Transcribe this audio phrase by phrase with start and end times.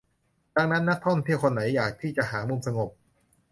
[0.55, 2.89] ดังนั้นนักท่องเที่ยวคนไหนอยากที่จะหามุมสงบ